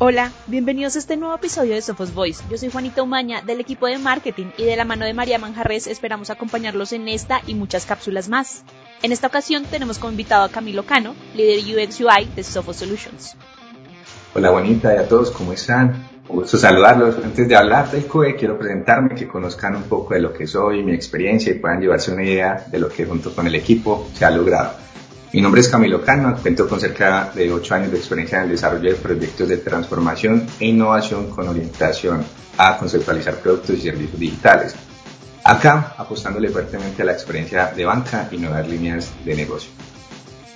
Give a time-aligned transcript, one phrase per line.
[0.00, 2.42] Hola, bienvenidos a este nuevo episodio de Sophos Voice.
[2.50, 5.86] Yo soy Juanita Umaña del equipo de marketing y de la mano de María Manjarres
[5.86, 8.64] esperamos acompañarlos en esta y muchas cápsulas más.
[9.02, 13.36] En esta ocasión tenemos como invitado a Camilo Cano, líder UX UI de Sophos Solutions.
[14.34, 16.08] Hola Juanita y a todos, ¿cómo están?
[16.28, 17.14] Un gusto saludarlos.
[17.22, 20.82] Antes de hablar del COE, quiero presentarme, que conozcan un poco de lo que soy,
[20.82, 24.24] mi experiencia y puedan llevarse una idea de lo que junto con el equipo se
[24.24, 24.72] ha logrado.
[25.34, 28.50] Mi nombre es Camilo Cano, cuento con cerca de 8 años de experiencia en el
[28.50, 32.24] desarrollo de proyectos de transformación e innovación con orientación
[32.56, 34.76] a conceptualizar productos y servicios digitales.
[35.42, 39.72] Acá apostándole fuertemente a la experiencia de banca y nuevas líneas de negocio.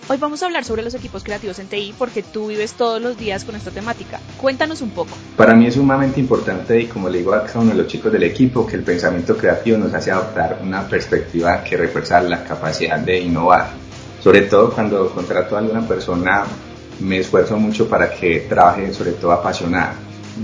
[0.08, 3.18] Hoy vamos a hablar sobre los equipos creativos en TI porque tú vives todos los
[3.18, 4.20] días con esta temática.
[4.40, 5.10] Cuéntanos un poco.
[5.36, 8.12] Para mí es sumamente importante y como le digo a cada uno de los chicos
[8.12, 13.00] del equipo que el pensamiento creativo nos hace adoptar una perspectiva que refuerza la capacidad
[13.00, 13.87] de innovar
[14.20, 16.44] sobre todo cuando contrato a alguna persona,
[17.00, 19.94] me esfuerzo mucho para que trabaje sobre todo apasionada,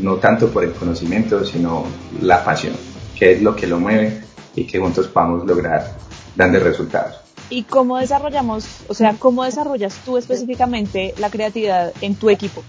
[0.00, 1.84] no tanto por el conocimiento, sino
[2.20, 2.74] la pasión,
[3.18, 4.22] que es lo que lo mueve
[4.54, 5.96] y que juntos podamos lograr
[6.36, 7.16] grandes resultados.
[7.50, 12.62] ¿Y cómo desarrollamos, o sea, cómo desarrollas tú específicamente la creatividad en tu equipo?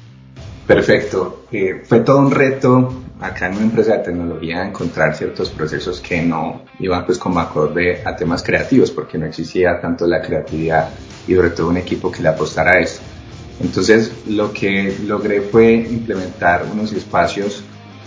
[0.67, 1.45] Perfecto.
[1.52, 6.22] Eh, fue todo un reto acá en una empresa de tecnología encontrar ciertos procesos que
[6.22, 10.89] no iban pues como acorde a temas creativos porque no existía tanto la creatividad
[11.27, 13.02] y sobre todo un equipo que le apostara a eso.
[13.61, 17.63] Entonces lo que logré fue implementar unos espacios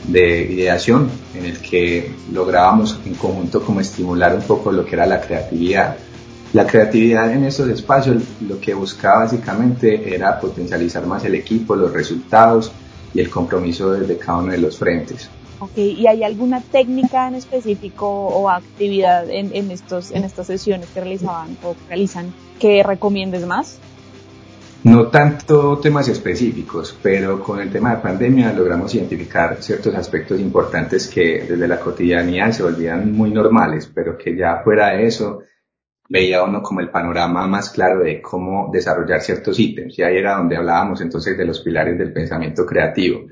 [0.07, 5.07] de ideación en el que lográbamos en conjunto como estimular un poco lo que era
[5.07, 5.97] la creatividad
[6.53, 11.93] la creatividad en esos espacios lo que buscaba básicamente era potencializar más el equipo, los
[11.93, 12.73] resultados
[13.13, 15.29] y el compromiso desde cada uno de los frentes.
[15.61, 20.89] Ok, ¿y hay alguna técnica en específico o actividad en, en, estos, en estas sesiones
[20.95, 23.79] que realizaban o realizan que recomiendes más?
[24.85, 31.09] No tanto temas específicos, pero con el tema de pandemia logramos identificar ciertos aspectos importantes
[31.09, 35.41] que desde la cotidianidad se volvían muy normales, pero que ya fuera de eso
[36.09, 39.99] veía uno como el panorama más claro de cómo desarrollar ciertos ítems.
[39.99, 43.27] Y ahí era donde hablábamos entonces de los pilares del pensamiento creativo.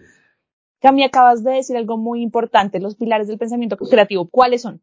[0.81, 4.29] Cami, acabas de decir algo muy importante, los pilares del pensamiento creativo.
[4.29, 4.83] ¿Cuáles son?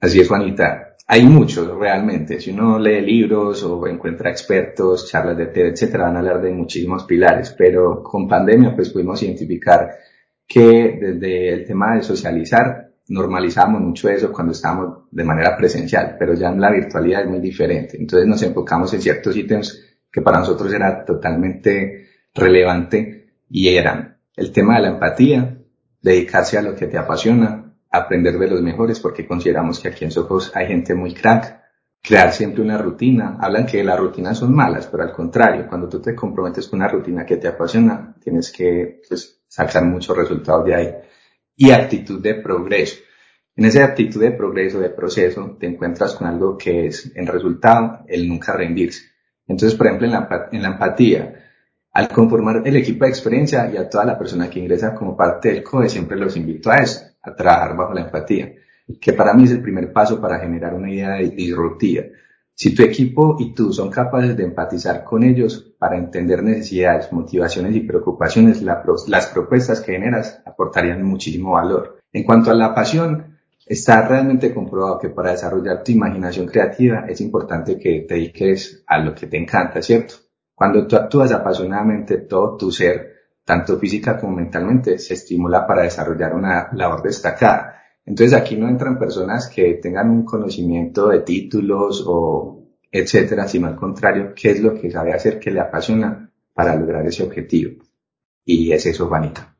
[0.00, 0.96] Así es, Juanita.
[1.06, 2.40] Hay muchos realmente.
[2.40, 6.52] Si uno lee libros o encuentra expertos, charlas de TED, etcétera, van a hablar de
[6.52, 7.54] muchísimos pilares.
[7.58, 9.90] Pero con pandemia, pues pudimos identificar
[10.46, 16.34] que desde el tema de socializar normalizamos mucho eso cuando estábamos de manera presencial, pero
[16.34, 17.96] ya en la virtualidad es muy diferente.
[17.98, 24.52] Entonces nos enfocamos en ciertos ítems que para nosotros era totalmente relevante y eran el
[24.52, 25.58] tema de la empatía,
[26.00, 30.10] dedicarse a lo que te apasiona, aprender de los mejores porque consideramos que aquí en
[30.10, 31.60] Sojos hay gente muy crack,
[32.02, 33.36] crear siempre una rutina.
[33.40, 36.88] Hablan que las rutinas son malas, pero al contrario, cuando tú te comprometes con una
[36.88, 40.94] rutina que te apasiona, tienes que pues, sacar muchos resultados de ahí
[41.56, 42.96] y actitud de progreso.
[43.54, 48.00] En esa actitud de progreso, de proceso, te encuentras con algo que es, en resultado,
[48.08, 49.02] el nunca rendirse.
[49.46, 51.34] Entonces, por ejemplo, en la, en la empatía,
[51.92, 55.50] al conformar el equipo de experiencia y a toda la persona que ingresa como parte
[55.50, 58.54] del CODE, siempre los invito a eso, a trabajar bajo la empatía,
[58.98, 62.04] que para mí es el primer paso para generar una idea disruptiva.
[62.62, 67.74] Si tu equipo y tú son capaces de empatizar con ellos para entender necesidades, motivaciones
[67.74, 71.98] y preocupaciones, las propuestas que generas aportarían muchísimo valor.
[72.12, 73.36] En cuanto a la pasión,
[73.66, 78.98] está realmente comprobado que para desarrollar tu imaginación creativa es importante que te dediques a
[78.98, 80.14] lo que te encanta, ¿cierto?
[80.54, 83.12] Cuando tú actúas apasionadamente, todo tu ser,
[83.44, 87.81] tanto física como mentalmente, se estimula para desarrollar una labor destacada.
[88.04, 93.76] Entonces aquí no entran personas que tengan un conocimiento de títulos o etcétera, sino al
[93.76, 97.82] contrario, qué es lo que sabe hacer que le apasiona para lograr ese objetivo.
[98.44, 99.56] Y es eso, Juanita.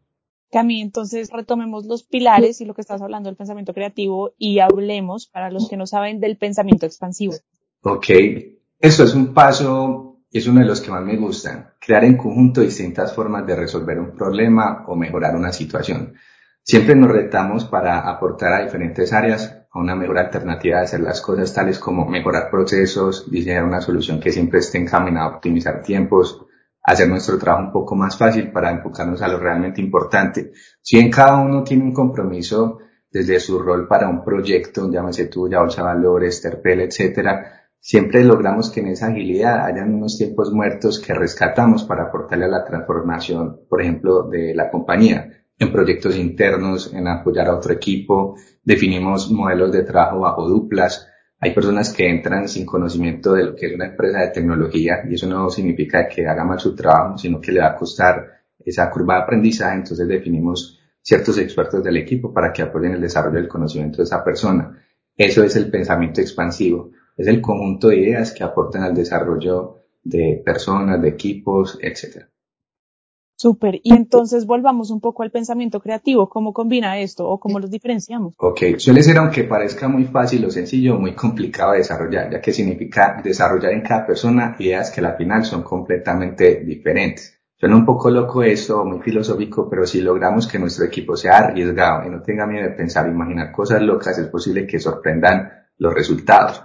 [0.50, 5.26] Cami, entonces retomemos los pilares y lo que estás hablando del pensamiento creativo y hablemos,
[5.26, 7.32] para los que no saben, del pensamiento expansivo.
[7.80, 8.06] Ok,
[8.78, 12.60] eso es un paso, es uno de los que más me gustan, crear en conjunto
[12.60, 16.12] distintas formas de resolver un problema o mejorar una situación.
[16.64, 21.20] Siempre nos retamos para aportar a diferentes áreas a una mejor alternativa de hacer las
[21.20, 26.46] cosas, tales como mejorar procesos, diseñar una solución que siempre esté encaminada a optimizar tiempos,
[26.84, 30.52] hacer nuestro trabajo un poco más fácil para enfocarnos a lo realmente importante.
[30.80, 32.78] Si en cada uno tiene un compromiso
[33.10, 38.80] desde su rol para un proyecto, llámese tuya, bolsa valores, terpel, etcétera, siempre logramos que
[38.80, 43.82] en esa agilidad hayan unos tiempos muertos que rescatamos para aportarle a la transformación, por
[43.82, 49.84] ejemplo, de la compañía en proyectos internos, en apoyar a otro equipo, definimos modelos de
[49.84, 51.08] trabajo bajo duplas.
[51.38, 55.14] Hay personas que entran sin conocimiento de lo que es una empresa de tecnología y
[55.14, 58.90] eso no significa que haga mal su trabajo, sino que le va a costar esa
[58.90, 63.48] curva de aprendizaje, entonces definimos ciertos expertos del equipo para que apoyen el desarrollo del
[63.48, 64.78] conocimiento de esa persona.
[65.16, 70.40] Eso es el pensamiento expansivo, es el conjunto de ideas que aportan al desarrollo de
[70.44, 72.26] personas, de equipos, etc.
[73.42, 73.80] Súper.
[73.82, 76.28] Y entonces volvamos un poco al pensamiento creativo.
[76.28, 78.34] ¿Cómo combina esto o cómo los diferenciamos?
[78.38, 82.52] Ok, suele ser, aunque parezca muy fácil o sencillo, muy complicado de desarrollar, ya que
[82.52, 87.36] significa desarrollar en cada persona ideas que al final son completamente diferentes.
[87.56, 92.06] Suena un poco loco eso, muy filosófico, pero si logramos que nuestro equipo sea arriesgado
[92.06, 96.62] y no tenga miedo de pensar, imaginar cosas locas, es posible que sorprendan los resultados.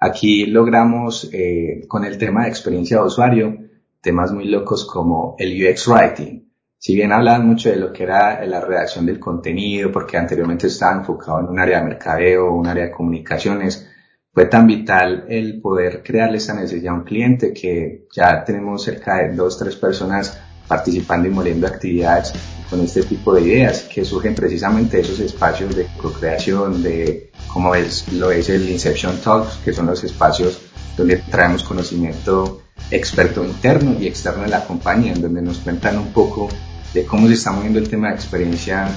[0.00, 3.58] Aquí logramos, eh, con el tema de experiencia de usuario,
[4.06, 6.48] temas muy locos como el UX Writing.
[6.78, 10.96] Si bien hablan mucho de lo que era la redacción del contenido, porque anteriormente estaba
[10.98, 13.90] enfocado en un área de mercadeo un área de comunicaciones,
[14.32, 19.16] fue tan vital el poder crearle esa necesidad a un cliente que ya tenemos cerca
[19.16, 22.32] de dos, tres personas participando y moliendo actividades
[22.70, 27.74] con este tipo de ideas que surgen precisamente de esos espacios de co-creación, de como
[27.74, 30.60] es, lo es el Inception Talks, que son los espacios
[30.96, 36.12] donde traemos conocimiento experto interno y externo de la compañía, en donde nos cuentan un
[36.12, 36.48] poco
[36.94, 38.88] de cómo se está moviendo el tema de experiencia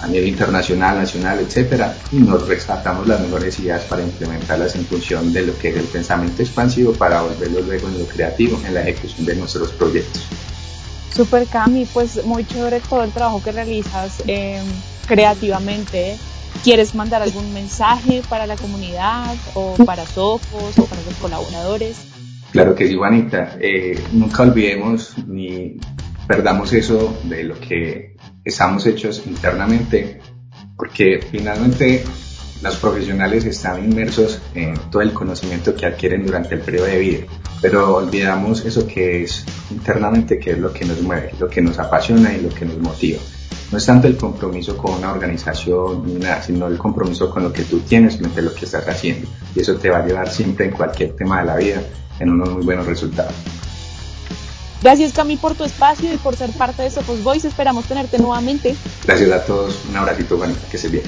[0.00, 5.32] a nivel internacional, nacional, etcétera, y nos rescatamos las mejores ideas para implementarlas en función
[5.32, 8.82] de lo que es el pensamiento expansivo para volverlo luego en lo creativo, en la
[8.82, 10.22] ejecución de nuestros proyectos.
[11.14, 14.60] Super Cami, pues muy chévere todo el trabajo que realizas eh,
[15.06, 16.18] creativamente.
[16.62, 21.96] ¿Quieres mandar algún mensaje para la comunidad o para Sofos o para los colaboradores?
[22.52, 23.56] Claro que sí, Juanita.
[23.60, 25.76] Eh, nunca olvidemos ni
[26.26, 30.20] perdamos eso de lo que estamos hechos internamente,
[30.76, 32.02] porque finalmente
[32.62, 37.26] los profesionales están inmersos en todo el conocimiento que adquieren durante el periodo de vida,
[37.60, 41.78] pero olvidamos eso que es internamente, que es lo que nos mueve, lo que nos
[41.78, 43.20] apasiona y lo que nos motiva.
[43.70, 47.52] No es tanto el compromiso con una organización ni nada, sino el compromiso con lo
[47.52, 49.28] que tú tienes frente a lo que estás haciendo.
[49.54, 51.82] Y eso te va a llevar siempre en cualquier tema de la vida
[52.20, 53.34] en unos muy buenos resultados.
[54.82, 57.48] Gracias Cami por tu espacio y por ser parte de Sofos Voice.
[57.48, 58.76] Esperamos tenerte nuevamente.
[59.04, 59.80] Gracias a todos.
[59.88, 60.60] Un abracito, Juanita.
[60.70, 61.04] Que se bien.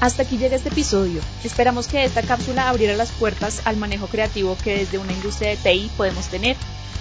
[0.00, 1.20] Hasta aquí llega este episodio.
[1.42, 5.56] Esperamos que esta cápsula abriera las puertas al manejo creativo que desde una industria de
[5.56, 6.56] TI podemos tener.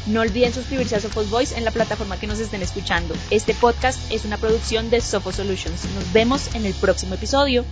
[0.07, 3.13] No olviden suscribirse a Sophos Voice en la plataforma que nos estén escuchando.
[3.29, 5.83] Este podcast es una producción de Sophos Solutions.
[5.95, 7.65] Nos vemos en el próximo episodio.